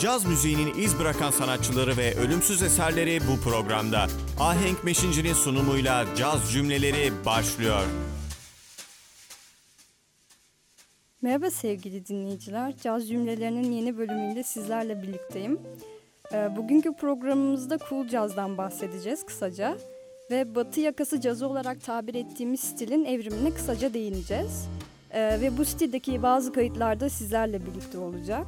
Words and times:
Caz 0.00 0.24
müziğinin 0.24 0.74
iz 0.74 0.98
bırakan 0.98 1.30
sanatçıları 1.30 1.96
ve 1.96 2.14
ölümsüz 2.14 2.62
eserleri 2.62 3.20
bu 3.20 3.50
programda. 3.50 4.06
Ahenk 4.40 4.84
Meşinci'nin 4.84 5.32
sunumuyla 5.32 6.06
caz 6.16 6.52
cümleleri 6.52 7.12
başlıyor. 7.26 7.84
Merhaba 11.22 11.50
sevgili 11.50 12.06
dinleyiciler. 12.06 12.74
Caz 12.82 13.08
cümlelerinin 13.08 13.72
yeni 13.72 13.98
bölümünde 13.98 14.42
sizlerle 14.42 15.02
birlikteyim. 15.02 15.60
Ee, 16.32 16.56
bugünkü 16.56 16.92
programımızda 16.96 17.78
cool 17.88 18.08
cazdan 18.08 18.58
bahsedeceğiz 18.58 19.26
kısaca. 19.26 19.78
Ve 20.30 20.54
batı 20.54 20.80
yakası 20.80 21.20
cazı 21.20 21.46
olarak 21.46 21.84
tabir 21.84 22.14
ettiğimiz 22.14 22.60
stilin 22.60 23.04
evrimine 23.04 23.50
kısaca 23.50 23.94
değineceğiz. 23.94 24.68
Ee, 25.10 25.38
ve 25.40 25.58
bu 25.58 25.64
stildeki 25.64 26.22
bazı 26.22 26.52
kayıtlarda 26.52 27.08
sizlerle 27.08 27.66
birlikte 27.66 27.98
olacak. 27.98 28.46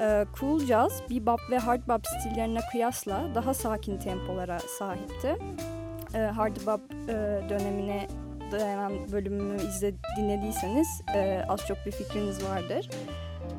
Ee, 0.00 0.26
cool 0.40 0.60
jazz, 0.60 1.02
bebop 1.10 1.40
ve 1.50 1.58
hard 1.58 1.88
bop 1.88 2.06
stillerine 2.06 2.60
kıyasla 2.72 3.22
daha 3.34 3.54
sakin 3.54 3.98
tempolara 3.98 4.58
sahipti. 4.58 5.36
Ee, 6.14 6.18
hard 6.18 6.56
bop 6.66 6.80
e, 7.08 7.14
dönemine 7.48 8.08
dayanan 8.52 9.12
bölümümü 9.12 9.56
izle, 9.56 9.92
dinlediyseniz 10.16 10.88
e, 11.14 11.44
az 11.48 11.66
çok 11.66 11.78
bir 11.86 11.92
fikriniz 11.92 12.44
vardır. 12.44 12.90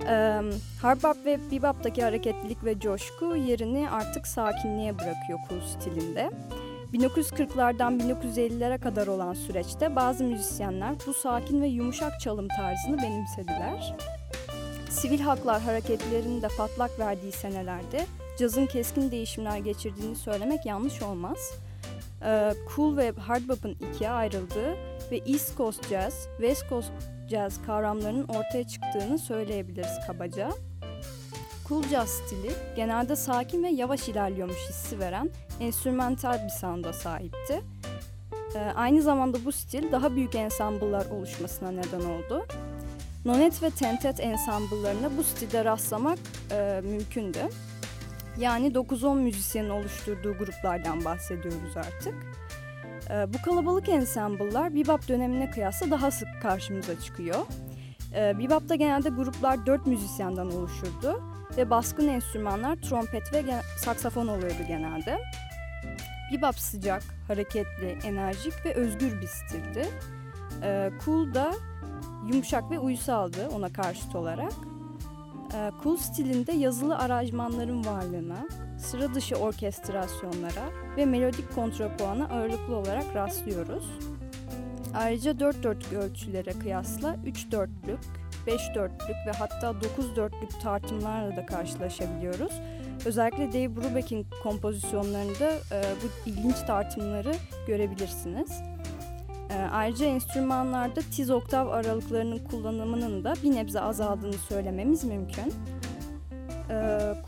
E, 0.08 0.42
hard 0.82 1.04
bop 1.04 1.26
ve 1.26 1.40
bebop'taki 1.52 2.04
hareketlilik 2.04 2.64
ve 2.64 2.80
coşku 2.80 3.36
yerini 3.36 3.90
artık 3.90 4.28
sakinliğe 4.28 5.00
bırakıyor 5.00 5.40
cool 5.50 5.62
stilinde. 5.62 6.32
1940'lardan 6.94 8.00
1950'lere 8.00 8.80
kadar 8.80 9.08
olan 9.08 9.34
süreçte 9.34 9.96
bazı 9.96 10.24
müzisyenler 10.24 10.96
bu 11.08 11.14
sakin 11.14 11.62
ve 11.62 11.68
yumuşak 11.68 12.20
çalım 12.20 12.48
tarzını 12.48 12.98
benimsediler. 12.98 13.96
Sivil 14.92 15.20
haklar 15.20 15.62
hareketlerinin 15.62 16.42
de 16.42 16.48
patlak 16.58 17.00
verdiği 17.00 17.32
senelerde 17.32 18.06
cazın 18.38 18.66
keskin 18.66 19.12
değişimler 19.12 19.58
geçirdiğini 19.58 20.16
söylemek 20.16 20.66
yanlış 20.66 21.02
olmaz. 21.02 21.54
Ee, 22.26 22.54
cool 22.76 22.98
ve 22.98 23.12
hard 23.12 23.50
bop'un 23.50 23.78
ikiye 23.92 24.10
ayrıldığı 24.10 24.76
ve 25.12 25.18
East 25.26 25.58
Coast 25.58 25.90
Jazz, 25.90 26.28
West 26.38 26.70
Coast 26.70 26.92
Jazz 27.30 27.62
kavramlarının 27.62 28.24
ortaya 28.24 28.68
çıktığını 28.68 29.20
söyleyebiliriz 29.20 30.08
kabaca. 30.08 30.50
Cool 31.68 31.84
Jazz 31.84 32.10
stili 32.10 32.52
genelde 32.76 33.16
sakin 33.16 33.64
ve 33.64 33.70
yavaş 33.70 34.10
ilerliyormuş 34.10 34.70
hissi 34.70 35.00
veren 35.00 35.30
enstrümantal 35.60 36.44
bir 36.44 36.50
sound'a 36.50 36.94
sahipti. 36.94 37.62
Ee, 38.56 38.60
aynı 38.60 39.02
zamanda 39.02 39.46
bu 39.46 39.52
stil 39.52 39.92
daha 39.92 40.16
büyük 40.16 40.36
ensambıllar 40.36 41.06
oluşmasına 41.06 41.72
neden 41.72 42.00
oldu. 42.00 42.46
Nonet 43.26 43.64
ve 43.64 43.70
tentet 43.70 44.20
ensambıllarına 44.20 45.18
bu 45.18 45.24
stilde 45.24 45.66
rastlamak 45.66 46.20
e, 46.52 46.82
mümkündü. 46.84 47.40
Yani 48.38 48.68
9-10 48.68 49.22
müzisyenin 49.22 49.70
oluşturduğu 49.70 50.34
gruplardan 50.38 51.06
bahsediyoruz 51.06 51.78
artık. 51.78 52.14
E, 53.10 53.34
bu 53.34 53.42
kalabalık 53.46 53.90
ensambıllar 53.90 54.76
bebop 54.76 55.08
dönemine 55.08 55.52
kıyasla 55.52 55.92
daha 55.92 56.12
sık 56.12 56.28
karşımıza 56.42 57.00
çıkıyor. 57.00 57.46
E, 58.16 58.40
bebop'ta 58.40 58.76
genelde 58.76 59.10
gruplar 59.10 59.66
4 59.66 59.88
müzisyenden 59.88 60.46
oluşurdu 60.46 61.24
ve 61.58 61.70
baskın 61.70 62.08
enstrümanlar 62.08 62.76
trompet 62.76 63.34
ve 63.34 63.44
saksafon 63.78 64.28
oluyordu 64.28 64.64
genelde. 64.68 65.20
Bebop 66.34 66.60
sıcak, 66.60 67.04
hareketli, 67.28 67.98
enerjik 68.04 68.66
ve 68.66 68.74
özgür 68.74 69.22
bir 69.22 69.28
stildi. 69.28 69.88
E, 70.64 70.92
cool 71.06 71.34
da 71.34 71.52
yumuşak 72.28 72.72
ve 72.72 72.80
uysaldı 72.80 73.50
ona 73.56 73.74
karşıt 73.74 74.16
olarak. 74.16 74.54
E, 75.54 75.72
cool 75.84 75.98
stilinde 75.98 76.52
yazılı 76.52 76.98
aranjmanların 76.98 77.86
varlığına, 77.86 78.48
sıra 78.80 79.14
dışı 79.14 79.36
orkestrasyonlara 79.36 80.70
ve 80.98 81.06
melodik 81.06 81.56
kontrapuana 81.56 82.26
ağırlıklı 82.28 82.76
olarak 82.76 83.16
rastlıyoruz. 83.16 83.86
Ayrıca 84.96 85.40
4 85.40 85.64
dörtlük 85.64 85.94
ölçülere 85.94 86.52
kıyasla 86.52 87.16
3 87.26 87.52
dörtlük, 87.52 88.00
5 88.48 88.62
dörtlük 88.76 89.16
ve 89.28 89.32
hatta 89.32 89.82
9 89.82 90.16
dörtlük 90.16 90.62
tartımlarla 90.62 91.36
da 91.36 91.46
karşılaşabiliyoruz. 91.46 92.52
Özellikle 93.06 93.48
Dave 93.54 93.76
Brubeck'in 93.76 94.28
kompozisyonlarında 94.44 95.52
e, 95.52 95.84
bu 96.04 96.30
ilginç 96.30 96.56
tartımları 96.68 97.34
görebilirsiniz. 97.68 98.71
E, 99.52 99.70
ayrıca 99.72 100.06
enstrümanlarda 100.06 101.02
tiz 101.02 101.30
oktav 101.30 101.68
aralıklarının 101.68 102.40
kullanımının 102.40 103.24
da 103.24 103.34
bir 103.44 103.56
nebze 103.56 103.82
azaldığını 103.82 104.38
söylememiz 104.38 105.04
mümkün. 105.04 105.54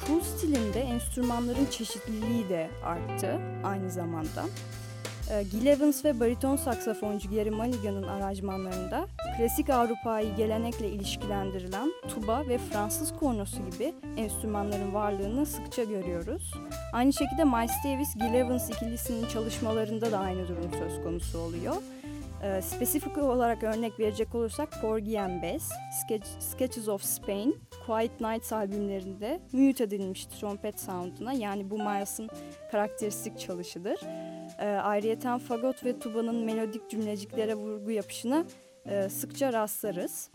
Cool 0.07 0.22
stilinde 0.22 0.81
enstrümanların 0.81 1.66
çeşitliliği 1.66 2.50
de 2.50 2.69
arttı 2.85 3.39
aynı 3.63 3.91
zamanda. 3.91 4.44
E, 5.31 5.44
Gil 5.44 5.66
Evans 5.66 6.06
ve 6.06 6.19
bariton 6.19 6.56
saksafoncu 6.56 7.29
Gary 7.29 7.50
Mulligan'ın 7.50 8.03
aranjmanlarında 8.03 9.07
klasik 9.38 9.69
Avrupa'yı 9.69 10.35
gelenekle 10.35 10.89
ilişkilendirilen 10.89 11.91
tuba 12.07 12.47
ve 12.47 12.57
Fransız 12.57 13.13
kornosu 13.19 13.57
gibi 13.72 13.94
enstrümanların 14.17 14.94
varlığını 14.94 15.45
sıkça 15.45 15.83
görüyoruz. 15.83 16.53
Aynı 16.94 17.13
şekilde 17.13 17.44
Miles 17.44 17.83
Davis, 17.85 18.16
Gil 18.16 18.33
Evans 18.33 18.69
ikilisinin 18.69 19.28
çalışmalarında 19.28 20.12
da 20.12 20.19
aynı 20.19 20.47
durum 20.47 20.72
söz 20.79 21.03
konusu 21.03 21.39
oluyor. 21.39 21.75
E, 22.43 22.61
spesifik 22.61 23.17
olarak 23.17 23.63
örnek 23.63 23.99
verecek 23.99 24.35
olursak 24.35 24.81
Porgy 24.81 25.19
and 25.19 25.43
Bess, 25.43 25.69
Sketch, 26.01 26.27
Sketches 26.39 26.87
of 26.87 27.03
Spain, 27.03 27.57
Quiet 27.85 28.21
Nights 28.21 28.53
albümlerinde 28.53 29.39
mute 29.51 29.83
edilmiş 29.83 30.25
trompet 30.25 30.79
sounduna 30.79 31.33
yani 31.33 31.69
bu 31.69 31.77
Miles'ın 31.77 32.29
karakteristik 32.71 33.39
çalışıdır. 33.39 33.99
E, 34.59 34.67
ayrıyeten 34.67 35.39
fagot 35.39 35.85
ve 35.85 35.99
tubanın 35.99 36.45
melodik 36.45 36.89
cümleciklere 36.89 37.55
vurgu 37.55 37.91
yapışına 37.91 38.45
e, 38.85 39.09
sıkça 39.09 39.53
rastlarız. 39.53 40.29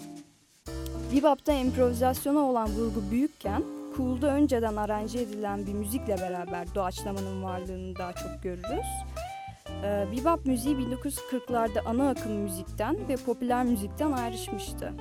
Bebop'ta 1.15 1.53
improvizasyona 1.53 2.39
olan 2.39 2.69
vurgu 2.69 3.11
büyükken, 3.11 3.63
Cool'da 3.97 4.27
önceden 4.27 4.77
aranje 4.77 5.21
edilen 5.21 5.67
bir 5.67 5.73
müzikle 5.73 6.17
beraber 6.17 6.75
doğaçlamanın 6.75 7.43
varlığını 7.43 7.97
daha 7.97 8.13
çok 8.13 8.43
görürüz. 8.43 8.87
Ee, 9.85 10.07
bebop 10.13 10.47
müziği 10.47 10.77
1940'larda 10.77 11.81
ana 11.87 12.09
akım 12.09 12.33
müzikten 12.33 13.09
ve 13.09 13.17
popüler 13.17 13.65
müzikten 13.65 14.13
ayrışmıştı 14.13 14.93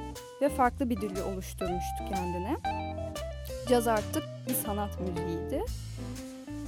ve 0.41 0.49
farklı 0.49 0.89
bir 0.89 1.01
dili 1.01 1.21
oluşturmuştu 1.23 2.03
kendine. 2.09 2.57
Caz 3.69 3.87
artık 3.87 4.23
bir 4.49 4.53
sanat 4.53 4.99
müziğiydi. 4.99 5.63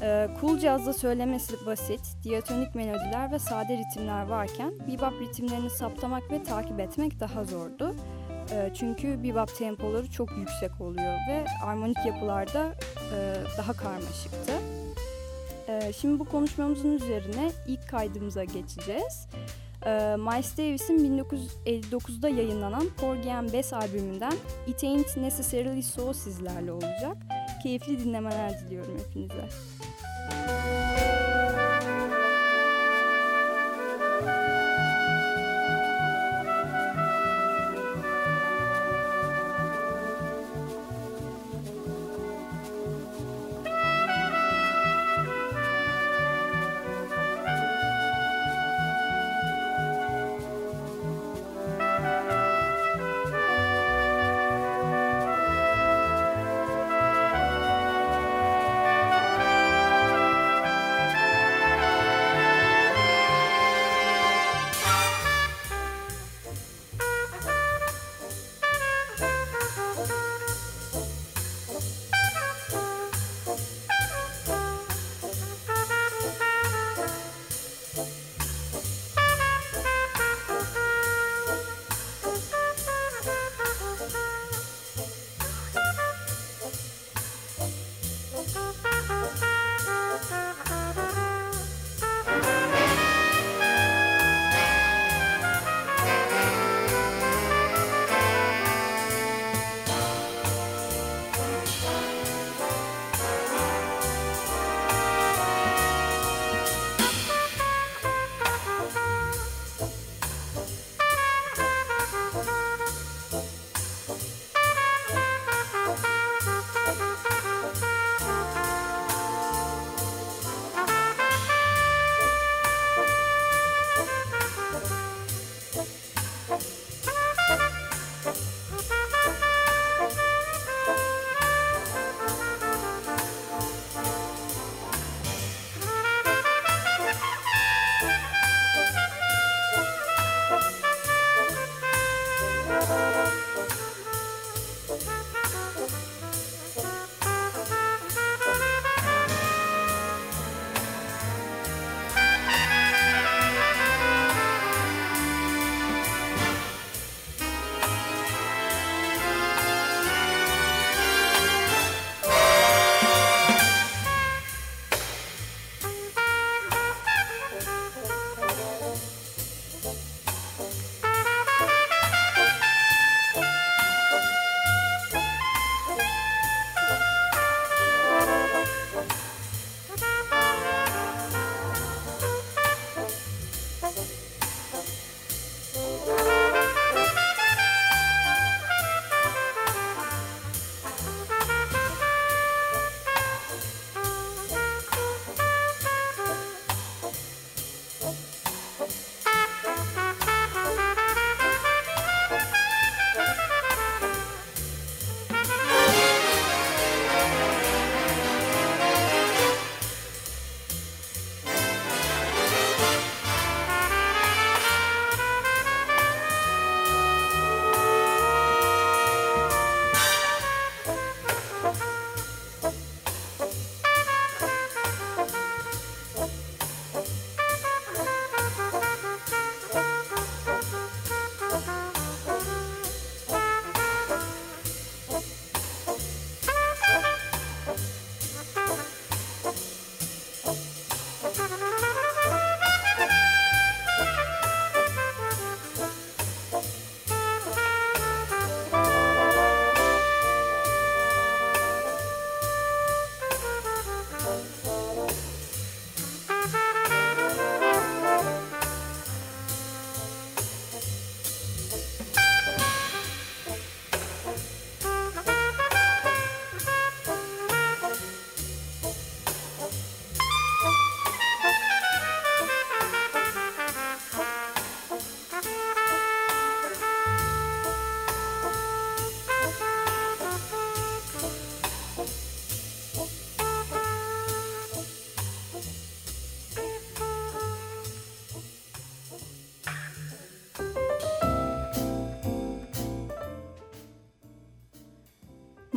Ee, 0.02 0.30
cool 0.42 0.60
cazda 0.60 0.94
söylemesi 0.94 1.66
basit, 1.66 2.02
diatonik 2.24 2.76
melodiler 2.76 3.32
ve 3.32 3.40
sade 3.40 3.78
ritimler 3.78 4.28
varken 4.28 4.74
bebop 4.88 5.22
ritimlerini 5.22 5.70
saptamak 5.70 6.32
ve 6.32 6.44
takip 6.44 6.80
etmek 6.80 7.20
daha 7.20 7.44
zordu. 7.44 7.96
Ee, 8.52 8.72
çünkü 8.76 9.24
bebop 9.24 9.58
tempoları 9.58 10.12
çok 10.12 10.38
yüksek 10.38 10.82
oluyor 10.82 11.14
ve 11.30 11.46
armonik 11.64 12.06
yapılarda 12.06 12.66
e, 13.16 13.36
daha 13.58 13.74
karmaşıktı. 13.74 14.54
Ee, 15.70 15.94
şimdi 15.94 16.20
bu 16.20 16.26
konuşmamızın 16.26 16.92
üzerine 16.92 17.52
ilk 17.68 17.88
kaydımıza 17.88 18.44
geçeceğiz. 18.44 19.28
Ee, 19.86 20.16
Miles 20.18 20.58
Davis'in 20.58 21.22
1959'da 21.66 22.30
yayınlanan 22.30 22.88
Porgy 22.98 23.32
and 23.32 23.54
Bess 23.54 23.74
albümünden 23.74 24.34
It 24.68 24.84
Ain't 24.84 25.18
Necessarily 25.18 25.84
So 25.84 26.14
sizlerle 26.14 26.72
olacak. 26.72 27.18
Keyifli 27.64 28.00
dinlemeler 28.00 28.60
diliyorum 28.60 28.98
hepinize. 29.00 29.50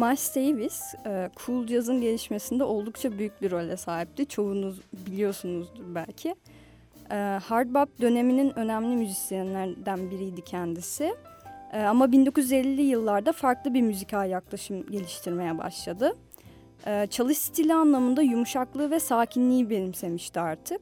Miles 0.02 0.37
Davis, 0.37 0.94
e, 1.06 1.31
cool 1.46 1.66
jazz'ın 1.66 2.00
gelişmesinde 2.00 2.64
oldukça 2.64 3.19
büyük 3.19 3.43
bir 3.43 3.50
role 3.50 3.76
sahipti. 3.76 4.26
Çoğunuz 4.26 4.80
biliyorsunuzdur 4.92 5.94
belki. 5.94 6.35
E, 7.11 7.14
hard 7.44 7.75
bop 7.75 8.00
döneminin 8.00 8.59
önemli 8.59 8.97
müzisyenlerden 8.97 10.11
biriydi 10.11 10.44
kendisi. 10.44 11.14
E, 11.73 11.82
ama 11.82 12.06
1950'li 12.06 12.82
yıllarda 12.82 13.32
farklı 13.32 13.75
bir 13.75 13.82
müzikal 13.82 14.30
yaklaşım 14.30 14.87
geliştirmeye 14.90 15.59
başladı. 15.59 16.16
E, 16.87 17.06
çalış 17.06 17.38
stili 17.38 17.75
anlamında 17.75 18.23
yumuşaklığı 18.23 18.90
ve 18.90 19.00
sakinliği 19.00 19.71
benimsemişti 19.71 20.40
artık. 20.40 20.80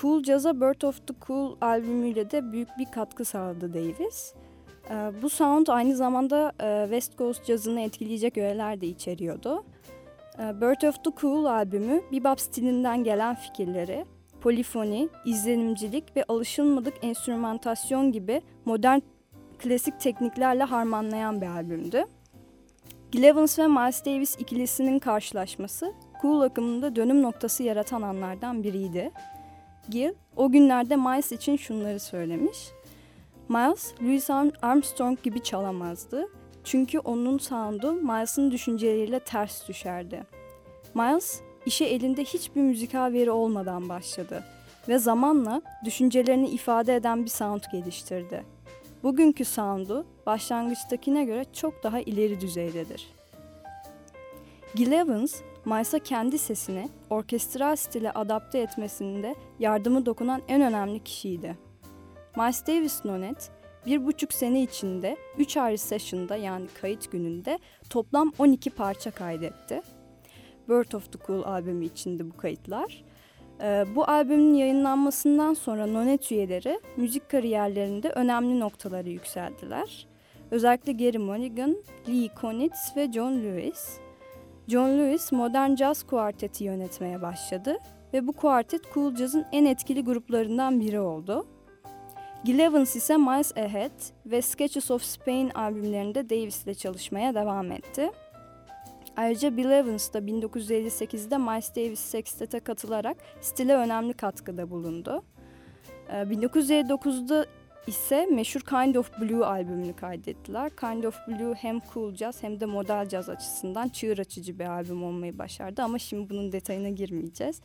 Cool 0.00 0.22
Jazz'a 0.22 0.60
Birth 0.60 0.84
of 0.84 1.06
the 1.06 1.14
Cool 1.26 1.56
albümüyle 1.60 2.30
de 2.30 2.52
büyük 2.52 2.68
bir 2.78 2.90
katkı 2.90 3.24
sağladı 3.24 3.74
Davis. 3.74 4.34
Ee, 4.90 5.22
bu 5.22 5.30
sound 5.30 5.66
aynı 5.66 5.96
zamanda 5.96 6.52
e, 6.62 6.82
West 6.84 7.18
Coast 7.18 7.44
cazını 7.44 7.80
etkileyecek 7.80 8.38
öğeler 8.38 8.80
de 8.80 8.86
içeriyordu. 8.86 9.64
Ee, 10.38 10.60
Birth 10.60 10.84
of 10.84 11.04
the 11.04 11.10
Cool 11.20 11.44
albümü 11.44 12.02
bebop 12.12 12.40
stilinden 12.40 13.04
gelen 13.04 13.34
fikirleri, 13.34 14.04
polifoni, 14.40 15.08
izlenimcilik 15.24 16.16
ve 16.16 16.24
alışılmadık 16.28 16.94
enstrümantasyon 17.02 18.12
gibi 18.12 18.42
modern 18.64 18.98
klasik 19.58 20.00
tekniklerle 20.00 20.64
harmanlayan 20.64 21.40
bir 21.40 21.46
albümdü. 21.46 22.04
Gil 23.12 23.22
Evans 23.22 23.58
ve 23.58 23.66
Miles 23.66 24.04
Davis 24.04 24.36
ikilisinin 24.38 24.98
karşılaşması 24.98 25.92
cool 26.22 26.40
akımında 26.40 26.96
dönüm 26.96 27.22
noktası 27.22 27.62
yaratan 27.62 28.02
anlardan 28.02 28.62
biriydi. 28.62 29.10
Gil 29.88 30.12
o 30.36 30.52
günlerde 30.52 30.96
Miles 30.96 31.32
için 31.32 31.56
şunları 31.56 32.00
söylemiş. 32.00 32.58
Miles, 33.50 33.94
Louis 34.02 34.30
Armstrong 34.62 35.22
gibi 35.22 35.42
çalamazdı. 35.42 36.28
Çünkü 36.64 36.98
onun 36.98 37.38
sound'u 37.38 37.92
Miles'ın 37.92 38.50
düşünceleriyle 38.50 39.20
ters 39.20 39.68
düşerdi. 39.68 40.22
Miles, 40.94 41.40
işe 41.66 41.84
elinde 41.84 42.24
hiçbir 42.24 42.60
müzikal 42.60 43.12
veri 43.12 43.30
olmadan 43.30 43.88
başladı 43.88 44.44
ve 44.88 44.98
zamanla 44.98 45.62
düşüncelerini 45.84 46.48
ifade 46.48 46.94
eden 46.94 47.24
bir 47.24 47.30
sound 47.30 47.62
geliştirdi. 47.72 48.44
Bugünkü 49.02 49.44
sound'u 49.44 50.06
başlangıçtakine 50.26 51.24
göre 51.24 51.44
çok 51.52 51.82
daha 51.82 52.00
ileri 52.00 52.40
düzeydedir. 52.40 53.08
Gil 54.74 54.92
Evans, 54.92 55.40
Miles'a 55.64 55.98
kendi 55.98 56.38
sesini 56.38 56.88
orkestral 57.10 57.76
stile 57.76 58.10
adapte 58.12 58.58
etmesinde 58.58 59.34
yardımı 59.58 60.06
dokunan 60.06 60.42
en 60.48 60.60
önemli 60.60 61.04
kişiydi. 61.04 61.69
Miles 62.36 62.66
Davis 62.66 63.04
Nonet 63.04 63.50
bir 63.86 64.06
buçuk 64.06 64.32
sene 64.32 64.62
içinde 64.62 65.16
3 65.38 65.56
ayrı 65.56 65.78
session'da 65.78 66.36
yani 66.36 66.66
kayıt 66.80 67.12
gününde 67.12 67.58
toplam 67.90 68.32
12 68.38 68.70
parça 68.70 69.10
kaydetti. 69.10 69.82
Birth 70.68 70.94
of 70.94 71.12
the 71.12 71.18
Cool 71.26 71.42
albümü 71.42 71.84
içinde 71.84 72.30
bu 72.30 72.36
kayıtlar. 72.36 73.04
Ee, 73.62 73.84
bu 73.94 74.04
albümün 74.04 74.54
yayınlanmasından 74.54 75.54
sonra 75.54 75.86
Nonet 75.86 76.32
üyeleri 76.32 76.80
müzik 76.96 77.30
kariyerlerinde 77.30 78.10
önemli 78.10 78.60
noktaları 78.60 79.08
yükseldiler. 79.08 80.06
Özellikle 80.50 80.92
Gary 80.92 81.18
Mulligan, 81.18 81.76
Lee 82.08 82.28
Konitz 82.40 82.96
ve 82.96 83.12
John 83.12 83.32
Lewis. 83.32 83.98
John 84.68 84.88
Lewis 84.88 85.32
modern 85.32 85.74
jazz 85.74 86.02
kuarteti 86.02 86.64
yönetmeye 86.64 87.22
başladı 87.22 87.78
ve 88.12 88.26
bu 88.26 88.32
kuartet 88.32 88.94
Cool 88.94 89.16
Jazz'ın 89.16 89.46
en 89.52 89.64
etkili 89.64 90.04
gruplarından 90.04 90.80
biri 90.80 91.00
oldu. 91.00 91.46
Gil 92.44 92.58
Evans 92.58 92.96
ise 92.96 93.16
Miles 93.16 93.56
Ahead 93.56 94.00
ve 94.26 94.42
Sketches 94.42 94.90
of 94.90 95.02
Spain 95.02 95.50
albümlerinde 95.50 96.30
Davis 96.30 96.64
ile 96.64 96.74
çalışmaya 96.74 97.34
devam 97.34 97.72
etti. 97.72 98.10
Ayrıca 99.16 99.56
Bill 99.56 99.70
Evans 99.70 100.12
da 100.12 100.18
1958'de 100.18 101.38
Miles 101.38 101.76
Davis 101.76 102.00
Sextet'e 102.00 102.60
katılarak 102.60 103.16
stile 103.40 103.74
önemli 103.74 104.12
katkıda 104.12 104.70
bulundu. 104.70 105.24
1959'da 106.08 107.44
ee, 107.44 107.48
ise 107.86 108.26
meşhur 108.26 108.60
Kind 108.60 108.94
of 108.94 109.20
Blue 109.20 109.44
albümünü 109.44 109.96
kaydettiler. 109.96 110.70
Kind 110.76 111.04
of 111.04 111.28
Blue 111.28 111.54
hem 111.54 111.80
cool 111.94 112.14
jazz 112.14 112.42
hem 112.42 112.60
de 112.60 112.66
model 112.66 113.08
jazz 113.08 113.28
açısından 113.28 113.88
çığır 113.88 114.18
açıcı 114.18 114.58
bir 114.58 114.66
albüm 114.66 115.04
olmayı 115.04 115.38
başardı 115.38 115.82
ama 115.82 115.98
şimdi 115.98 116.30
bunun 116.30 116.52
detayına 116.52 116.88
girmeyeceğiz. 116.88 117.60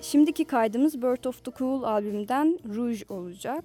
Şimdiki 0.00 0.44
kaydımız 0.44 1.02
Birth 1.02 1.26
of 1.26 1.44
the 1.44 1.50
Cool 1.58 1.82
albümünden 1.82 2.58
Rouge 2.74 3.04
olacak. 3.08 3.64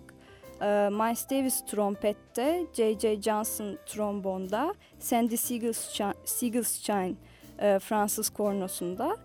Miles 0.92 1.30
Davis 1.30 1.66
trompette, 1.66 2.66
J.J. 2.74 3.22
Johnson 3.22 3.78
trombonda, 3.86 4.74
Sandy 5.00 5.38
Siegelstein 6.26 7.18
Fransız 7.58 8.30
kornosunda, 8.30 9.18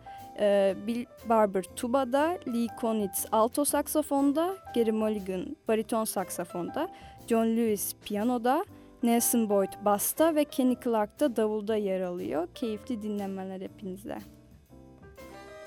Bill 0.87 1.05
Barber 1.29 1.63
tubada, 1.77 2.39
Lee 2.47 2.67
Konitz 2.81 3.27
alto 3.33 3.65
saksafonda, 3.65 4.57
Gary 4.75 4.91
Mulligan 4.91 5.57
bariton 5.69 6.05
saksafonda, 6.05 6.89
John 7.29 7.47
Lewis 7.47 7.95
piyanoda, 8.05 8.65
Nelson 9.03 9.49
Boyd 9.49 9.73
basta 9.85 10.35
ve 10.35 10.45
Kenny 10.45 10.77
Clark 10.85 11.21
da 11.21 11.37
davulda 11.37 11.77
yer 11.77 12.01
alıyor. 12.01 12.49
Keyifli 12.55 13.03
dinlemeler 13.03 13.61
hepinize. 13.61 14.19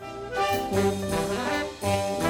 Música 0.01 0.35
Cool 1.81 2.25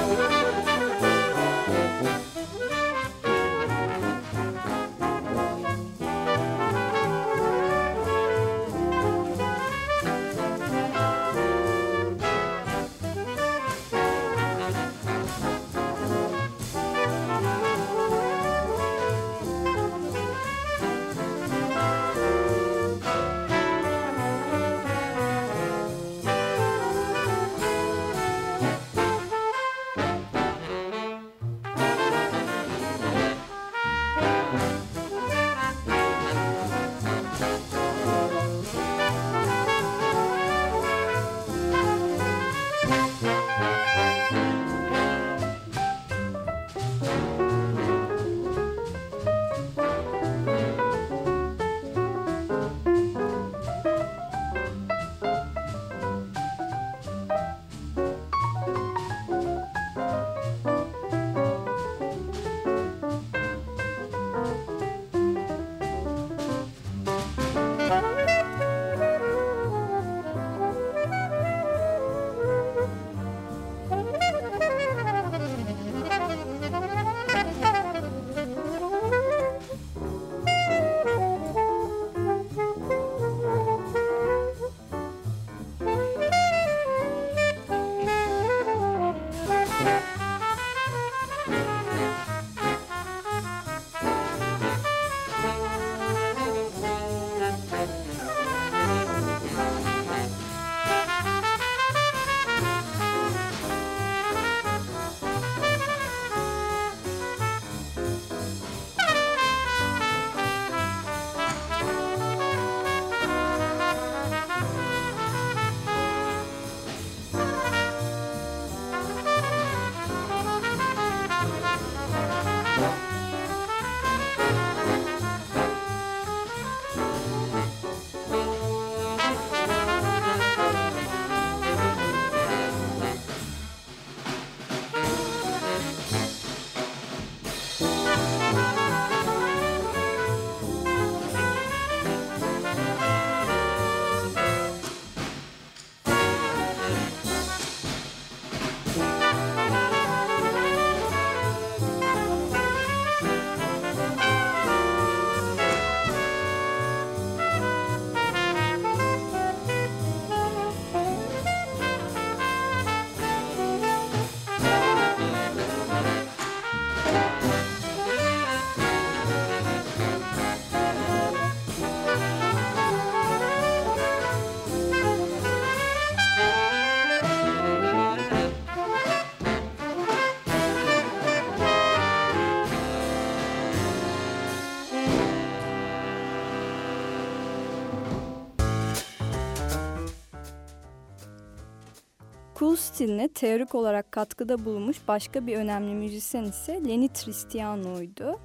stiline 192.96 193.28
teorik 193.28 193.74
olarak 193.74 194.12
katkıda 194.12 194.64
bulunmuş 194.64 194.96
başka 195.08 195.46
bir 195.46 195.56
önemli 195.56 195.94
müzisyen 195.94 196.44
ise 196.44 196.72
Lenny 196.72 197.08
Tristiano'ydu. 197.08 198.40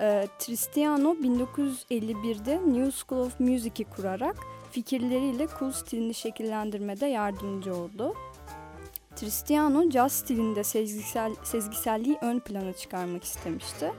E, 0.00 0.28
Tristiano 0.38 1.14
1951'de 1.14 2.60
New 2.66 2.90
School 2.90 3.26
of 3.26 3.40
Music'i 3.40 3.84
kurarak 3.84 4.36
fikirleriyle 4.70 5.46
cool 5.58 5.72
stilini 5.72 6.14
şekillendirmede 6.14 7.06
yardımcı 7.06 7.74
oldu. 7.76 8.14
Tristiano 9.16 9.90
jazz 9.90 10.12
stilinde 10.12 10.64
sezgisel, 10.64 11.32
sezgiselliği 11.44 12.18
ön 12.22 12.38
plana 12.38 12.72
çıkarmak 12.72 13.24
istemişti. 13.24 13.92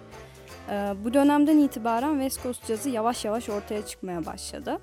Ee, 0.69 0.93
bu 1.03 1.13
dönemden 1.13 1.57
itibaren 1.57 2.13
West 2.13 2.43
Coast 2.43 2.65
Jazz'ı 2.67 2.89
yavaş 2.89 3.25
yavaş 3.25 3.49
ortaya 3.49 3.85
çıkmaya 3.85 4.25
başladı. 4.25 4.79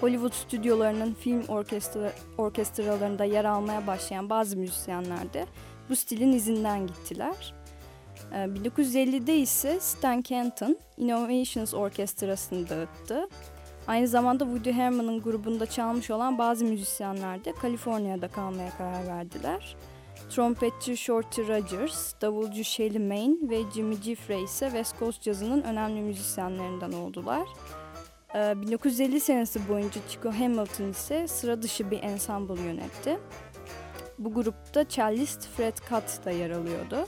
Hollywood 0.00 0.32
stüdyolarının 0.32 1.14
film 1.14 1.44
orkestra, 1.48 2.12
orkestralarında 2.38 3.24
yer 3.24 3.44
almaya 3.44 3.86
başlayan 3.86 4.30
bazı 4.30 4.56
müzisyenler 4.56 5.32
de 5.32 5.46
bu 5.88 5.96
stilin 5.96 6.32
izinden 6.32 6.86
gittiler. 6.86 7.54
1950'de 8.32 9.34
ee, 9.34 9.38
ise 9.38 9.80
Stan 9.80 10.22
Kenton 10.22 10.76
Innovations 10.96 11.74
Orkestrası'nı 11.74 12.68
dağıttı. 12.68 13.28
Aynı 13.86 14.08
zamanda 14.08 14.44
Woody 14.44 14.72
Herman'ın 14.72 15.22
grubunda 15.22 15.66
çalmış 15.66 16.10
olan 16.10 16.38
bazı 16.38 16.64
müzisyenler 16.64 17.44
de 17.44 17.52
Kaliforniya'da 17.52 18.28
kalmaya 18.28 18.70
karar 18.78 19.06
verdiler. 19.06 19.76
Trompetçi 20.30 20.96
Shorty 20.96 21.42
Rogers, 21.42 22.14
davulcu 22.20 22.64
Shelly 22.64 22.98
Main 22.98 23.50
ve 23.50 23.62
Jimmy 23.74 24.00
Giuffre 24.00 24.42
ise 24.42 24.66
West 24.66 24.98
Coast 24.98 25.22
Jazz'ının 25.22 25.62
önemli 25.62 26.00
müzisyenlerinden 26.00 26.92
oldular. 26.92 27.48
1950 28.34 29.16
ee, 29.16 29.20
senesi 29.20 29.68
boyunca 29.68 30.00
Chico 30.08 30.32
Hamilton 30.32 30.88
ise 30.88 31.28
sıra 31.28 31.62
dışı 31.62 31.90
bir 31.90 32.02
ensemble 32.02 32.62
yönetti. 32.62 33.18
Bu 34.18 34.34
grupta 34.34 34.88
cellist 34.88 35.48
Fred 35.48 35.76
Cutt 35.76 36.24
da 36.24 36.30
yer 36.30 36.50
alıyordu. 36.50 37.06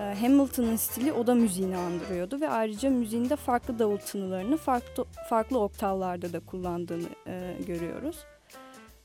Ee, 0.00 0.02
Hamilton'ın 0.20 0.76
stili 0.76 1.12
oda 1.12 1.34
müziğini 1.34 1.76
andırıyordu 1.76 2.40
ve 2.40 2.48
ayrıca 2.48 2.90
müziğinde 2.90 3.36
farklı 3.36 3.78
davul 3.78 3.96
tınılarını 3.96 4.56
farklı, 4.56 5.04
farklı 5.28 5.58
oktavlarda 5.58 6.32
da 6.32 6.40
kullandığını 6.40 7.08
e, 7.26 7.56
görüyoruz. 7.66 8.16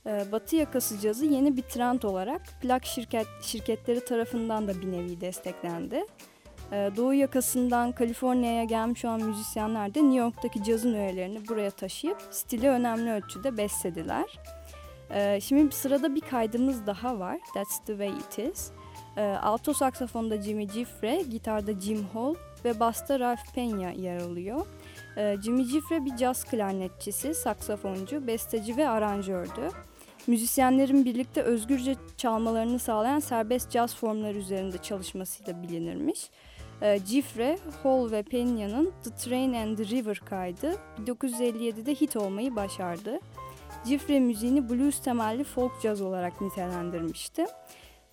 E, 0.05 0.31
Batı 0.31 0.55
yakası 0.55 0.99
cazı 0.99 1.25
yeni 1.25 1.57
bir 1.57 1.61
trend 1.61 2.01
olarak 2.01 2.41
plak 2.61 2.85
şirket, 2.85 3.27
şirketleri 3.41 4.05
tarafından 4.05 4.67
da 4.67 4.81
bir 4.81 4.91
nevi 4.91 5.21
desteklendi. 5.21 6.05
E, 6.71 6.91
Doğu 6.97 7.13
yakasından 7.13 7.91
Kaliforniya'ya 7.91 8.63
gelmiş 8.63 9.05
olan 9.05 9.23
müzisyenler 9.23 9.95
de 9.95 9.99
New 9.99 10.17
York'taki 10.17 10.63
cazın 10.63 10.93
öğelerini 10.93 11.47
buraya 11.47 11.71
taşıyıp 11.71 12.17
stili 12.31 12.69
önemli 12.69 13.11
ölçüde 13.11 13.57
beslediler. 13.57 14.39
E, 15.09 15.41
şimdi 15.41 15.75
sırada 15.75 16.15
bir 16.15 16.21
kaydımız 16.21 16.87
daha 16.87 17.19
var. 17.19 17.39
That's 17.53 17.79
the 17.79 17.97
way 17.97 18.09
it 18.09 18.55
is. 18.55 18.71
E, 19.17 19.21
alto 19.21 19.73
saksafonda 19.73 20.41
Jimmy 20.41 20.67
Giuffre, 20.67 21.21
gitarda 21.21 21.79
Jim 21.79 22.03
Hall 22.13 22.35
ve 22.65 22.79
basta 22.79 23.19
Ralph 23.19 23.53
Pena 23.55 23.91
yer 23.91 24.19
alıyor. 24.19 24.65
Jimmy 25.43 25.67
Giuffre 25.67 26.05
bir 26.05 26.17
caz 26.17 26.43
klarnetçisi, 26.43 27.35
saksafoncu, 27.35 28.27
besteci 28.27 28.77
ve 28.77 28.89
aranjördü. 28.89 29.69
Müzisyenlerin 30.27 31.05
birlikte 31.05 31.41
özgürce 31.41 31.95
çalmalarını 32.17 32.79
sağlayan 32.79 33.19
serbest 33.19 33.71
caz 33.71 33.95
formları 33.95 34.37
üzerinde 34.37 34.77
çalışmasıyla 34.77 35.63
bilinirmiş. 35.63 36.29
E, 36.81 36.97
Giuffre, 36.97 37.57
Hall 37.83 38.11
ve 38.11 38.23
Pena'nın 38.23 38.93
The 39.03 39.15
Train 39.15 39.53
and 39.53 39.77
the 39.77 39.85
River 39.85 40.21
kaydı 40.25 40.75
1957'de 41.05 41.95
hit 41.95 42.15
olmayı 42.15 42.55
başardı. 42.55 43.19
Giuffre 43.85 44.19
müziğini 44.19 44.69
blues 44.69 44.99
temelli 44.99 45.43
folk 45.43 45.81
caz 45.81 46.01
olarak 46.01 46.41
nitelendirmişti. 46.41 47.45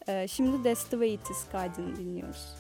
Ee, 0.09 0.29
şimdi 0.29 0.63
That's 0.63 0.85
the 0.85 0.91
Way 0.91 1.15
It 1.15 1.31
Is 1.31 1.49
kaydını 1.53 1.97
dinliyoruz. 1.97 2.55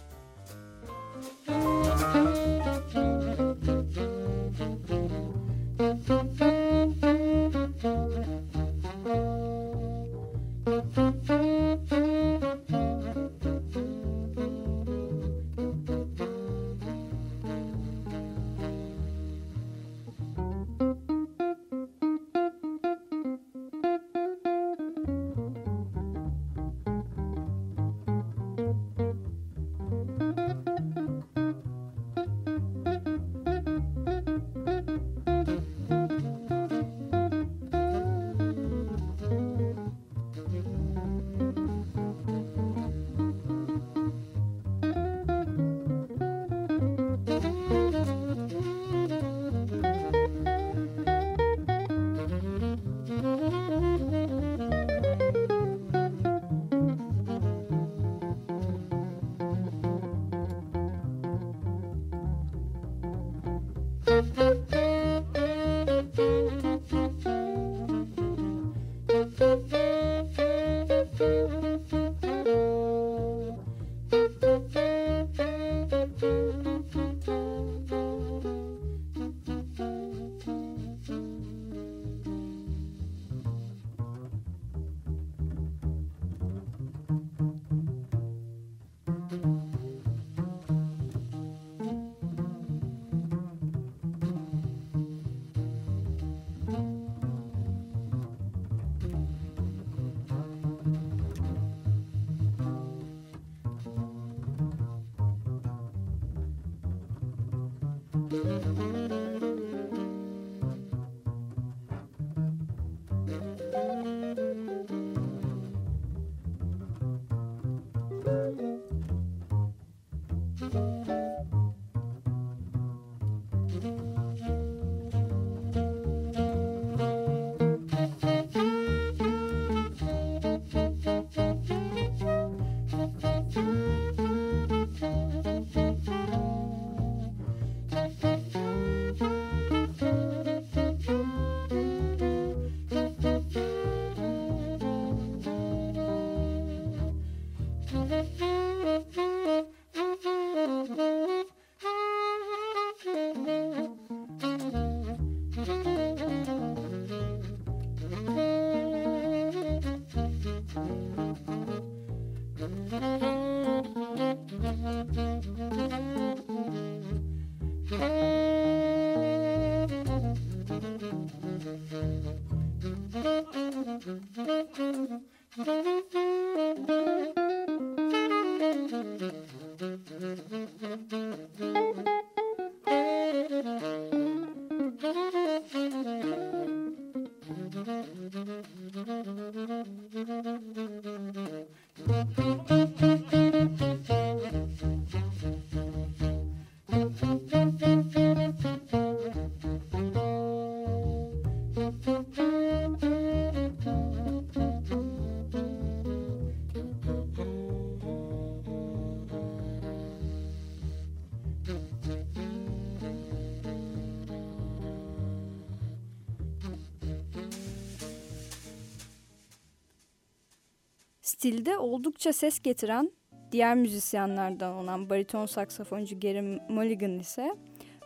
Stilde 221.45 221.78
oldukça 221.78 222.33
ses 222.33 222.61
getiren 222.61 223.11
diğer 223.52 223.76
müzisyenlerden 223.76 224.71
olan 224.71 225.11
bariton 225.11 225.47
saksafoncu 225.47 226.21
Gary 226.21 226.59
Mulligan 226.69 227.19
ise 227.19 227.57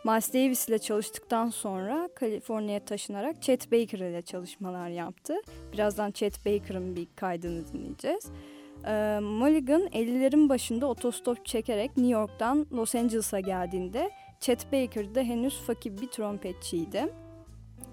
Miles 0.05 0.33
Davis 0.33 0.69
ile 0.69 0.79
çalıştıktan 0.79 1.49
sonra 1.49 2.09
Kaliforniya'ya 2.15 2.85
taşınarak 2.85 3.41
Chet 3.41 3.71
Baker 3.71 3.99
ile 3.99 4.21
çalışmalar 4.21 4.89
yaptı. 4.89 5.33
Birazdan 5.73 6.11
Chet 6.11 6.45
Baker'ın 6.45 6.95
bir 6.95 7.07
kaydını 7.15 7.67
dinleyeceğiz. 7.67 8.25
Ee, 8.85 9.19
Mulligan 9.21 9.81
50'lerin 9.81 10.49
başında 10.49 10.87
otostop 10.87 11.45
çekerek 11.45 11.97
New 11.97 12.13
York'tan 12.13 12.67
Los 12.71 12.95
Angeles'a 12.95 13.39
geldiğinde 13.39 14.11
Chet 14.39 14.73
Baker 14.73 15.15
de 15.15 15.23
henüz 15.23 15.57
fakir 15.57 16.01
bir 16.01 16.07
trompetçiydi. 16.07 17.13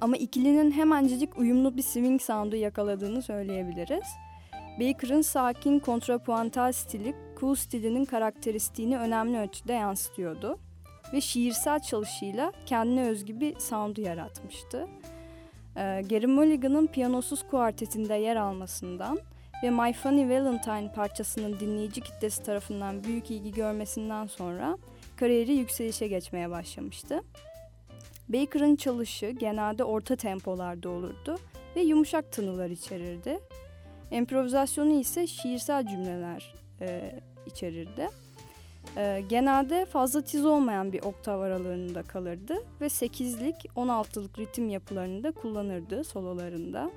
Ama 0.00 0.16
ikilinin 0.16 0.70
hemencecik 0.70 1.38
uyumlu 1.38 1.76
bir 1.76 1.82
swing 1.82 2.20
sound'u 2.22 2.56
yakaladığını 2.56 3.22
söyleyebiliriz. 3.22 4.06
Baker'ın 4.80 5.22
sakin 5.22 5.78
kontrapuantal 5.78 6.72
stili 6.72 7.14
cool 7.40 7.54
stilinin 7.54 8.04
karakteristiğini 8.04 8.98
önemli 8.98 9.38
ölçüde 9.38 9.72
yansıtıyordu 9.72 10.58
ve 11.12 11.20
şiirsel 11.20 11.80
çalışıyla 11.80 12.52
kendine 12.66 13.08
özgü 13.08 13.40
bir 13.40 13.58
sound'u 13.58 14.00
yaratmıştı. 14.00 14.86
Ee, 15.76 16.02
Gary 16.10 16.26
Mulligan'ın 16.26 16.86
piyanosuz 16.86 17.46
kuartetinde 17.50 18.14
yer 18.14 18.36
almasından 18.36 19.18
ve 19.62 19.70
My 19.70 19.92
Funny 19.92 20.30
Valentine 20.30 20.92
parçasının 20.92 21.60
dinleyici 21.60 22.00
kitlesi 22.00 22.42
tarafından 22.42 23.04
büyük 23.04 23.30
ilgi 23.30 23.52
görmesinden 23.52 24.26
sonra 24.26 24.78
kariyeri 25.16 25.52
yükselişe 25.52 26.08
geçmeye 26.08 26.50
başlamıştı. 26.50 27.22
Baker'ın 28.28 28.76
çalışı 28.76 29.30
genelde 29.30 29.84
orta 29.84 30.16
tempolarda 30.16 30.88
olurdu 30.88 31.38
ve 31.76 31.80
yumuşak 31.80 32.32
tınılar 32.32 32.70
içerirdi. 32.70 33.40
Improvizasyonu 34.10 35.00
ise 35.00 35.26
şiirsel 35.26 35.86
cümleler 35.86 36.54
e, 36.80 37.20
içerirdi. 37.46 38.08
E, 38.96 39.22
genelde 39.28 39.84
fazla 39.84 40.20
tiz 40.20 40.44
olmayan 40.44 40.92
bir 40.92 41.02
oktav 41.02 41.40
aralığında 41.40 42.02
kalırdı 42.02 42.54
ve 42.80 42.86
8'lik 42.86 43.56
16'lık 43.76 44.38
ritim 44.38 44.68
yapılarını 44.68 45.22
da 45.22 45.30
kullanırdı 45.30 46.04
sololarında. 46.04 46.90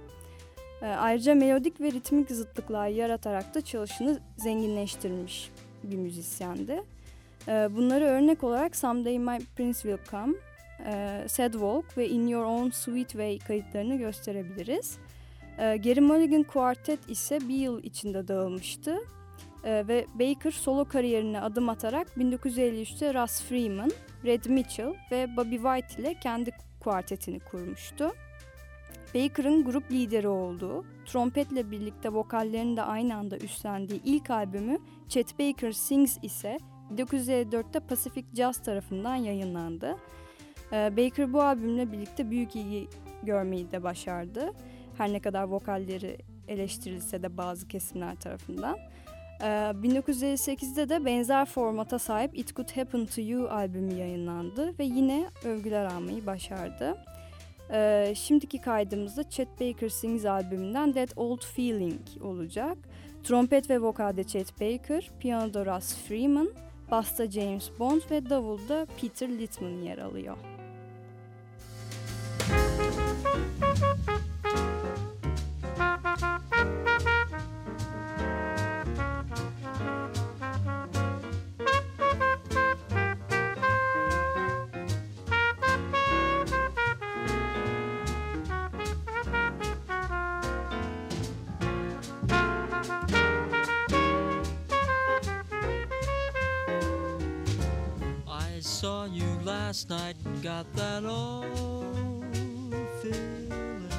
E, 0.82 0.86
ayrıca 0.86 1.36
melodik 1.36 1.82
ve 1.82 1.92
ritmik 1.92 2.30
zıtlıklar 2.32 2.88
yaratarak 2.88 3.56
da 3.56 3.62
çalışını 3.62 4.20
zenginleştirmiş 4.38 5.52
bir 5.84 5.98
müzisyendi. 5.98 6.84
E, 7.48 7.52
bunları 7.76 8.06
örnek 8.06 8.44
olarak 8.44 8.76
Someday 8.76 9.20
My 9.20 9.40
Prince 9.56 9.80
Will 9.80 10.12
Come, 10.12 10.34
e, 10.86 11.24
Sad 11.28 11.52
Walk 11.52 11.98
ve 11.98 12.10
In 12.10 12.28
Your 12.28 12.46
Own 12.46 12.70
Sweet 12.70 13.10
Way 13.10 13.40
kayıtlarını 13.40 13.96
gösterebiliriz. 13.96 14.98
E, 15.60 15.78
Gary 15.78 16.00
Mulligan 16.00 16.44
Quartet 16.44 17.10
ise 17.10 17.40
bir 17.40 17.56
yıl 17.56 17.84
içinde 17.84 18.28
dağılmıştı 18.28 18.98
e, 19.64 19.88
ve 19.88 20.06
Baker 20.14 20.52
solo 20.52 20.86
kariyerine 20.86 21.42
adım 21.42 21.70
atarak 21.70 22.08
1953'te 22.18 23.14
Russ 23.14 23.42
Freeman, 23.42 23.92
Red 24.26 24.46
Mitchell 24.46 24.94
ve 25.12 25.38
Bobby 25.38 25.56
White 25.56 26.02
ile 26.02 26.14
kendi 26.20 26.52
kuartetini 26.80 27.40
kurmuştu. 27.40 28.12
Baker'ın 29.16 29.66
grup 29.66 29.92
lideri 29.92 30.28
olduğu, 30.28 30.86
trompetle 31.06 31.72
birlikte 31.72 32.14
vokallerini 32.14 32.78
de 32.78 32.82
aynı 32.82 33.16
anda 33.16 33.38
üstlendiği 33.38 34.02
ilk 34.04 34.30
albümü 34.30 34.78
Chet 35.08 35.40
Baker 35.40 35.72
Sings 35.72 36.18
ise 36.22 36.58
1954'te 36.96 37.80
Pacific 37.80 38.26
Jazz 38.34 38.64
tarafından 38.64 39.16
yayınlandı. 39.16 39.96
Ee, 40.74 40.98
Baker 40.98 41.34
bu 41.34 41.42
albümle 41.42 41.92
birlikte 41.92 42.32
büyük 42.32 42.56
ilgi 42.56 42.88
görmeyi 43.24 43.72
de 43.72 43.84
başardı. 43.84 44.54
Her 45.00 45.14
ne 45.14 45.20
kadar 45.20 45.44
vokalleri 45.44 46.18
eleştirilse 46.48 47.24
de 47.24 47.38
bazı 47.38 47.68
kesimler 47.68 48.16
tarafından. 48.16 48.78
1958'de 49.40 50.82
ee, 50.82 50.90
de 50.90 51.06
benzer 51.06 51.46
formata 51.46 52.00
sahip 52.00 52.38
It 52.38 52.56
Could 52.56 52.78
Happen 52.78 53.06
To 53.06 53.22
You 53.22 53.50
albümü 53.50 53.94
yayınlandı 53.94 54.80
ve 54.80 54.84
yine 54.84 55.26
övgüler 55.44 55.86
almayı 55.86 56.26
başardı. 56.26 56.98
Ee, 57.72 58.14
şimdiki 58.16 58.62
kaydımızda 58.62 59.30
Chet 59.30 59.48
Baker 59.62 59.90
Sings 59.90 60.26
albümünden 60.26 60.94
That 60.94 61.10
Old 61.16 61.42
Feeling 61.56 62.02
olacak. 62.22 62.78
Trompet 63.24 63.70
ve 63.70 63.82
vokalde 63.82 64.24
Chet 64.24 64.62
Baker, 64.62 65.10
piyanoda 65.20 65.66
Russ 65.66 65.96
Freeman, 65.96 66.50
basta 66.92 67.32
James 67.32 67.70
Bond 67.80 68.02
ve 68.12 68.30
davulda 68.30 68.88
Peter 69.02 69.30
Littman 69.30 69.82
yer 69.82 69.98
alıyor. 69.98 70.38
Last 98.84 99.90
night 99.90 100.16
and 100.26 100.42
got 100.42 100.66
that 100.74 101.04
old 101.04 102.26
feeling. 103.02 103.90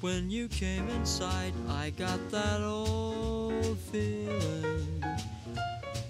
When 0.00 0.30
you 0.30 0.48
came 0.48 0.88
inside, 0.88 1.52
I 1.68 1.90
got 1.90 2.18
that 2.30 2.62
old 2.62 3.78
feeling. 3.92 5.04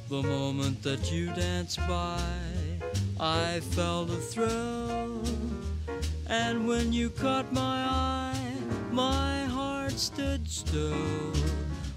The 0.09 0.23
moment 0.23 0.83
that 0.83 1.11
you 1.11 1.33
danced 1.35 1.79
by, 1.89 2.21
I 3.19 3.61
felt 3.61 4.11
a 4.11 4.17
thrill. 4.17 5.21
And 6.29 6.69
when 6.69 6.93
you 6.93 7.11
caught 7.11 7.53
my 7.53 7.85
eye, 7.87 8.53
my 8.93 9.45
heart 9.47 9.93
stood 9.93 10.49
still. 10.49 11.33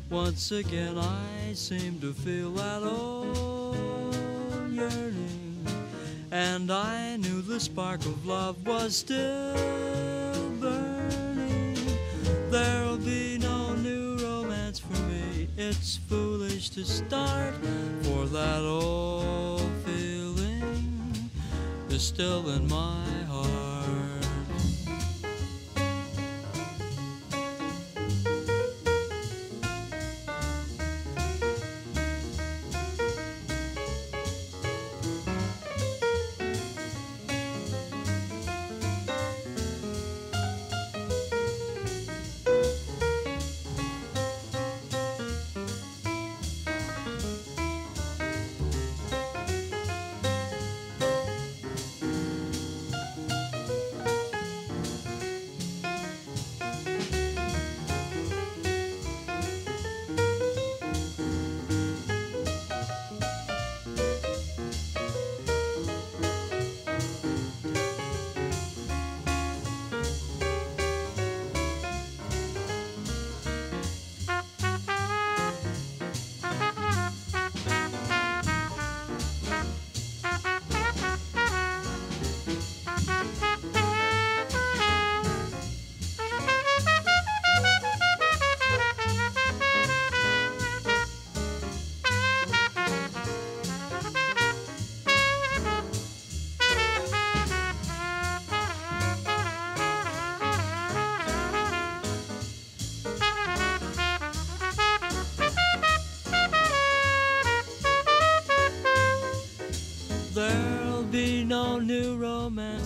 Once 0.10 0.52
again, 0.52 0.98
I 0.98 1.54
seemed 1.54 2.02
to 2.02 2.14
feel 2.14 2.52
that 2.52 2.84
old 2.84 4.18
yearning 4.72 5.17
and 6.32 6.72
I 6.72 7.18
knew 7.18 7.42
the 7.42 7.60
spark 7.60 8.02
of 8.02 8.26
love 8.26 8.66
was 8.66 8.96
still 8.96 10.50
burning. 10.60 11.78
There'll 12.50 12.98
be 12.98 13.38
no 13.38 13.74
new 13.76 14.18
romance 14.18 14.80
for 14.80 15.00
me. 15.04 15.48
It's 15.58 15.98
foolish 15.98 16.70
to 16.72 16.84
start, 16.84 17.54
for 18.04 18.26
that 18.26 18.62
old 18.62 19.70
feeling 19.86 21.30
is 21.90 22.04
still 22.04 22.50
in 22.50 22.68
my 22.68 23.06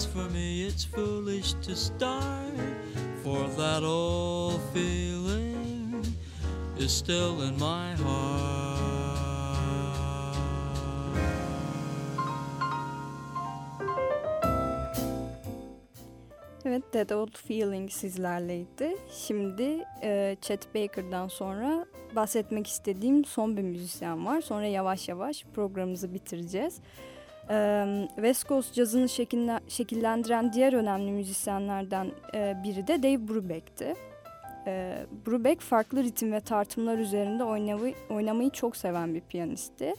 it's 0.02 0.12
for 0.12 0.30
me, 0.34 0.64
it's 0.64 0.84
foolish 0.84 1.54
to 1.62 1.76
start. 1.76 2.56
For 3.24 3.48
that 3.50 3.84
old 3.84 4.60
feeling 4.74 6.04
is 6.76 6.92
still 6.92 7.42
in 7.44 7.60
my 7.60 7.94
heart. 7.94 8.52
Evet, 16.66 16.84
That 16.92 17.12
Old 17.12 17.38
Feeling 17.38 17.92
sizlerleydi. 17.92 18.98
Şimdi 19.28 19.86
e, 20.04 20.38
Chet 20.42 20.76
Baker'dan 20.76 21.28
sonra 21.28 21.86
bahsetmek 22.16 22.68
istediğim 22.68 23.26
son 23.26 23.58
bir 23.58 23.62
müzisyen 23.62 24.26
var. 24.26 24.42
Sonra 24.42 24.66
yavaş 24.66 25.10
yavaş 25.10 25.46
programımızı 25.54 26.14
bitireceğiz. 26.14 26.82
West 28.16 28.48
Coast 28.48 28.74
cazını 28.74 29.10
şekille, 29.10 29.60
şekillendiren 29.68 30.54
diğer 30.54 30.74
önemli 30.74 31.12
müzisyenlerden 31.12 32.12
biri 32.34 32.88
de 32.88 33.04
Dave 33.04 33.28
Brubeck'ti. 33.28 33.96
Brubeck 35.26 35.62
farklı 35.62 36.04
ritim 36.04 36.32
ve 36.32 36.40
tartımlar 36.40 36.98
üzerinde 36.98 37.44
oynamayı, 38.10 38.50
çok 38.50 38.78
seven 38.78 39.16
bir 39.16 39.22
piyanisti. 39.22 39.94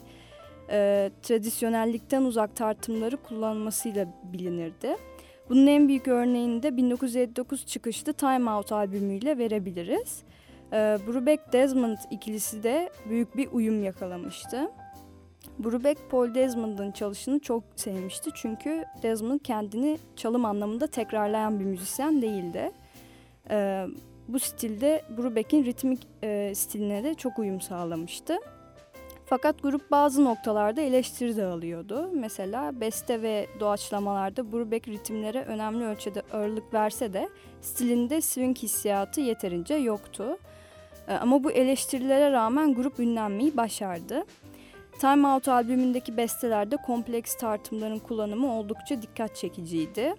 Tradisyonellikten 1.22 2.22
uzak 2.22 2.56
tartımları 2.56 3.16
kullanmasıyla 3.16 4.06
bilinirdi. 4.32 4.96
Bunun 5.48 5.66
en 5.66 5.88
büyük 5.88 6.08
örneğini 6.08 6.62
de 6.62 6.76
1959 6.76 7.66
çıkışlı 7.66 8.12
Time 8.12 8.50
Out 8.50 8.72
albümüyle 8.72 9.38
verebiliriz. 9.38 10.22
Ee, 10.72 10.98
Brubeck 11.06 11.52
Desmond 11.52 11.98
ikilisi 12.10 12.62
de 12.62 12.90
büyük 13.08 13.36
bir 13.36 13.48
uyum 13.52 13.82
yakalamıştı. 13.82 14.70
Brubeck 15.58 16.10
Paul 16.10 16.34
Desmond'ın 16.34 16.90
çalışını 16.92 17.38
çok 17.38 17.62
sevmişti 17.76 18.30
çünkü 18.34 18.84
Desmond 19.02 19.40
kendini 19.44 19.98
çalım 20.16 20.44
anlamında 20.44 20.86
tekrarlayan 20.86 21.60
bir 21.60 21.64
müzisyen 21.64 22.22
değildi. 22.22 22.70
Ee, 23.50 23.86
bu 24.28 24.38
stilde 24.38 25.02
Brubeck'in 25.18 25.64
ritmik 25.64 26.06
e, 26.22 26.52
stiline 26.54 27.04
de 27.04 27.14
çok 27.14 27.38
uyum 27.38 27.60
sağlamıştı. 27.60 28.38
Fakat 29.26 29.62
grup 29.62 29.90
bazı 29.90 30.24
noktalarda 30.24 30.80
eleştiri 30.80 31.36
de 31.36 31.44
alıyordu. 31.44 32.10
Mesela 32.14 32.80
beste 32.80 33.22
ve 33.22 33.46
doğaçlamalarda 33.60 34.52
Brubeck 34.52 34.88
ritimlere 34.88 35.42
önemli 35.42 35.84
ölçüde 35.84 36.22
ağırlık 36.32 36.74
verse 36.74 37.12
de 37.12 37.28
stilinde 37.60 38.20
swing 38.20 38.58
hissiyatı 38.58 39.20
yeterince 39.20 39.74
yoktu. 39.74 40.38
Ee, 41.08 41.14
ama 41.14 41.44
bu 41.44 41.50
eleştirilere 41.50 42.32
rağmen 42.32 42.74
grup 42.74 43.00
ünlenmeyi 43.00 43.56
başardı. 43.56 44.24
Time 45.02 45.28
Out 45.28 45.48
albümündeki 45.48 46.16
bestelerde 46.16 46.76
kompleks 46.76 47.34
tartımların 47.34 47.98
kullanımı 47.98 48.54
oldukça 48.54 49.02
dikkat 49.02 49.36
çekiciydi. 49.36 50.14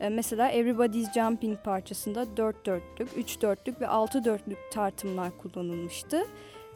Ee, 0.00 0.08
mesela 0.08 0.50
Everybody's 0.50 1.12
Jumping 1.12 1.58
parçasında 1.64 2.36
4 2.36 2.66
dörtlük, 2.66 3.08
3 3.16 3.42
dörtlük 3.42 3.80
ve 3.80 3.88
6 3.88 4.24
dörtlük 4.24 4.58
tartımlar 4.72 5.38
kullanılmıştı 5.38 6.22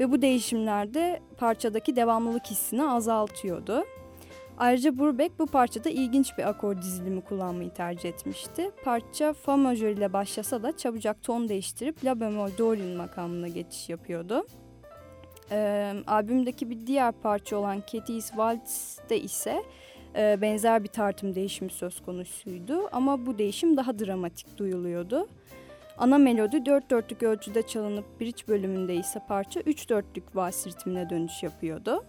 ve 0.01 0.11
bu 0.11 0.23
değişimlerde 0.23 1.21
parçadaki 1.37 1.97
devamlılık 1.97 2.47
hissini 2.47 2.85
azaltıyordu. 2.85 3.85
Ayrıca 4.59 4.99
Brubeck 4.99 5.39
bu 5.39 5.47
parçada 5.47 5.91
ilginç 5.91 6.39
bir 6.39 6.49
akor 6.49 6.83
dizilimi 6.83 7.21
kullanmayı 7.21 7.71
tercih 7.71 8.09
etmişti. 8.09 8.71
Parça 8.85 9.33
fa 9.33 9.57
majör 9.57 9.89
ile 9.89 10.13
başlasa 10.13 10.63
da 10.63 10.77
çabucak 10.77 11.23
ton 11.23 11.49
değiştirip 11.49 12.05
la 12.05 12.21
bemol 12.21 12.51
do 12.59 12.97
makamına 12.97 13.49
geçiş 13.49 13.89
yapıyordu. 13.89 14.47
Ee, 15.51 15.95
albümdeki 16.07 16.71
bir 16.71 16.87
diğer 16.87 17.13
parça 17.13 17.57
olan 17.57 17.81
Katie's 17.81 18.29
Waltz'de 18.29 19.21
ise 19.21 19.63
e, 20.17 20.41
benzer 20.41 20.85
bir 20.85 20.89
tartım 20.89 21.35
değişimi 21.35 21.71
söz 21.71 22.01
konusuydu 22.03 22.89
ama 22.93 23.27
bu 23.27 23.39
değişim 23.39 23.77
daha 23.77 23.99
dramatik 23.99 24.59
duyuluyordu. 24.59 25.29
Ana 25.99 26.19
melodi 26.19 26.67
dört 26.67 26.91
dörtlük 26.91 27.23
ölçüde 27.23 27.63
çalınıp 27.63 28.21
bridge 28.21 28.43
bölümünde 28.49 28.95
ise 28.95 29.21
parça 29.29 29.61
üç 29.61 29.89
dörtlük 29.89 30.37
vals 30.37 30.67
ritmine 30.67 31.11
dönüş 31.11 31.43
yapıyordu. 31.43 32.05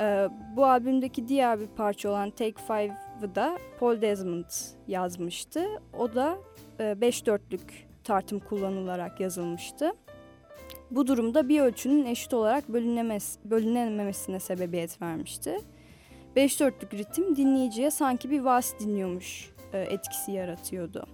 Ee, 0.00 0.28
bu 0.56 0.66
albümdeki 0.66 1.28
diğer 1.28 1.60
bir 1.60 1.66
parça 1.66 2.10
olan 2.10 2.30
Take 2.30 2.62
Five'ı 2.66 3.34
da 3.34 3.58
Paul 3.80 4.00
Desmond 4.00 4.50
yazmıştı. 4.88 5.66
O 5.98 6.14
da 6.14 6.38
e, 6.80 7.00
beş 7.00 7.26
dörtlük 7.26 7.88
tartım 8.04 8.40
kullanılarak 8.40 9.20
yazılmıştı. 9.20 9.92
Bu 10.94 11.06
durumda 11.06 11.48
bir 11.48 11.60
ölçünün 11.60 12.04
eşit 12.04 12.34
olarak 12.34 12.68
bölünemez, 12.68 13.38
bölünememesine 13.44 14.40
sebebiyet 14.40 15.02
vermişti. 15.02 15.60
Beş 16.36 16.60
dörtlük 16.60 16.94
ritim 16.94 17.36
dinleyiciye 17.36 17.90
sanki 17.90 18.30
bir 18.30 18.40
vals 18.40 18.78
dinliyormuş 18.80 19.50
e, 19.72 19.78
etkisi 19.78 20.32
yaratıyordu. 20.32 21.06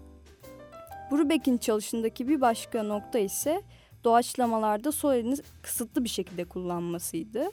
Brubeck'in 1.11 1.59
çalışındaki 1.59 2.29
bir 2.29 2.41
başka 2.41 2.83
nokta 2.83 3.19
ise 3.19 3.63
doğaçlamalarda 4.05 4.93
sol 4.93 5.15
elini 5.15 5.37
kısıtlı 5.63 6.05
bir 6.05 6.09
şekilde 6.09 6.45
kullanmasıydı. 6.45 7.51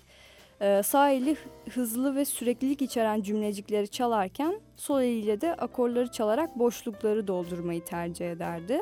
Ee, 0.62 0.82
sağ 0.84 1.10
eli 1.10 1.38
hızlı 1.74 2.16
ve 2.16 2.26
süreklilik 2.26 2.82
içeren 2.82 3.22
cümlecikleri 3.22 3.88
çalarken 3.88 4.60
sol 4.78 5.02
eliyle 5.02 5.42
de 5.42 5.54
akorları 5.54 6.12
çalarak 6.12 6.60
boşlukları 6.60 7.28
doldurmayı 7.28 7.86
tercih 7.86 8.32
ederdi. 8.32 8.80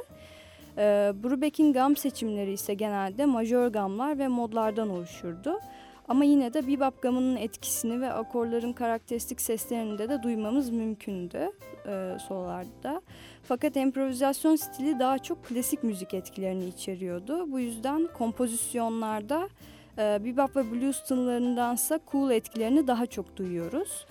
Ee, 0.77 1.13
Brubeck'in 1.23 1.73
gam 1.73 1.95
seçimleri 1.95 2.51
ise 2.51 2.73
genelde 2.73 3.25
majör 3.25 3.67
gamlar 3.67 4.19
ve 4.19 4.27
modlardan 4.27 4.89
oluşurdu. 4.89 5.59
Ama 6.07 6.23
yine 6.23 6.53
de 6.53 6.67
bebop 6.67 7.01
gamının 7.01 7.35
etkisini 7.35 8.01
ve 8.01 8.13
akorların 8.13 8.73
karakteristik 8.73 9.41
seslerini 9.41 9.97
de, 9.97 10.09
de 10.09 10.23
duymamız 10.23 10.69
mümkündü 10.69 11.51
e, 11.87 12.17
sololarda. 12.27 13.01
Fakat 13.43 13.75
improvizasyon 13.75 14.55
stili 14.55 14.99
daha 14.99 15.19
çok 15.19 15.45
klasik 15.45 15.83
müzik 15.83 16.13
etkilerini 16.13 16.65
içeriyordu. 16.65 17.51
Bu 17.51 17.59
yüzden 17.59 18.07
kompozisyonlarda 18.17 19.49
e, 19.97 20.25
bebop 20.25 20.55
ve 20.55 20.71
blues 20.71 21.03
tınılarındansa 21.03 21.99
cool 22.11 22.31
etkilerini 22.31 22.87
daha 22.87 23.05
çok 23.05 23.37
duyuyoruz. 23.37 24.05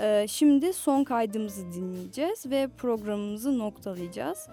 E, 0.00 0.26
şimdi 0.28 0.72
son 0.72 1.04
kaydımızı 1.04 1.72
dinleyeceğiz 1.72 2.46
ve 2.46 2.68
programımızı 2.78 3.58
noktalayacağız. 3.58 4.48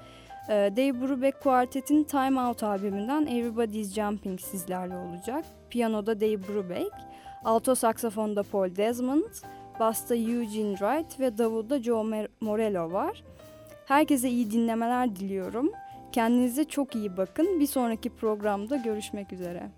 E, 0.49 0.53
Dave 0.77 1.01
Brubeck 1.01 1.43
Quartet'in 1.43 2.03
Time 2.03 2.41
Out 2.41 2.63
albümünden 2.63 3.25
Everybody's 3.25 3.93
Jumping 3.93 4.41
sizlerle 4.41 4.97
olacak. 4.97 5.45
Piyanoda 5.69 6.21
Dave 6.21 6.47
Brubeck, 6.47 6.91
alto 7.43 7.75
saksafonda 7.75 8.43
Paul 8.43 8.75
Desmond, 8.75 9.33
basta 9.79 10.15
Eugene 10.15 10.75
Wright 10.75 11.19
ve 11.19 11.37
davulda 11.37 11.83
Joe 11.83 12.27
Morello 12.41 12.91
var. 12.91 13.23
Herkese 13.85 14.29
iyi 14.29 14.51
dinlemeler 14.51 15.15
diliyorum. 15.15 15.71
Kendinize 16.11 16.63
çok 16.63 16.95
iyi 16.95 17.17
bakın. 17.17 17.59
Bir 17.59 17.67
sonraki 17.67 18.09
programda 18.09 18.75
görüşmek 18.75 19.33
üzere. 19.33 19.71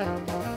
Música 0.00 0.49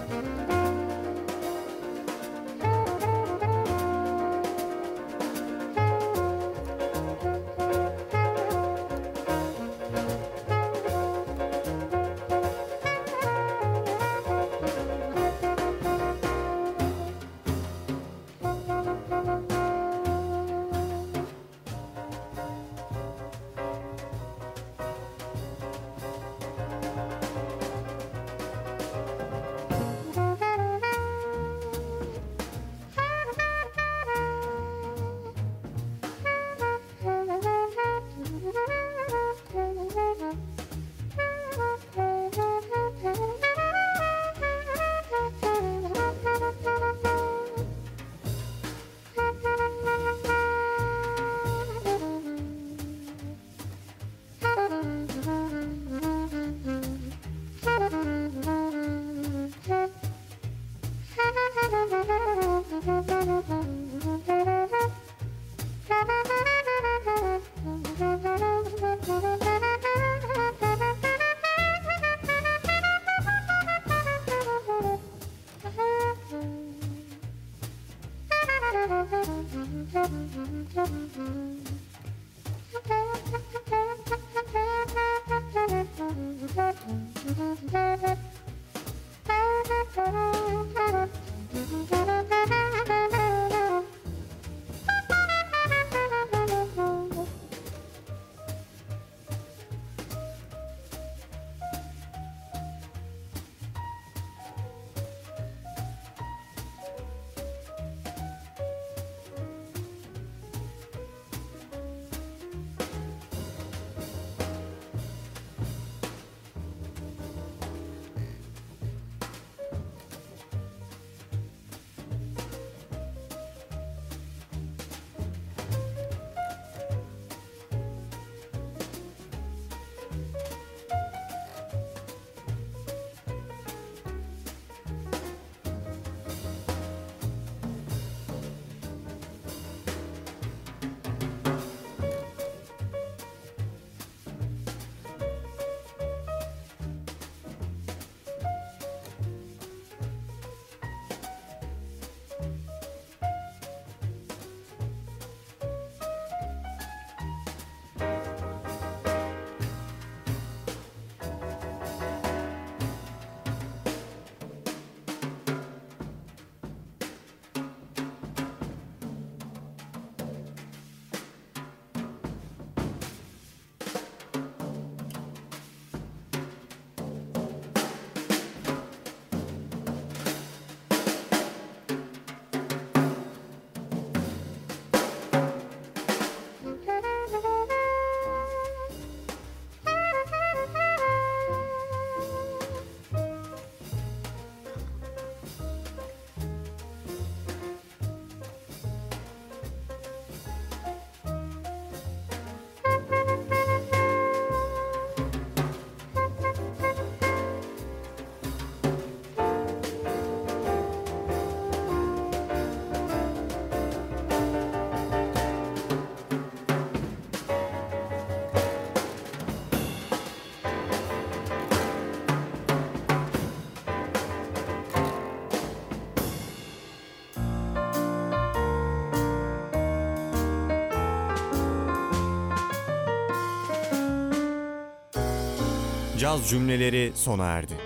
caz 236.34 236.50
cümleleri 236.50 237.12
sona 237.16 237.46
erdi. 237.46 237.83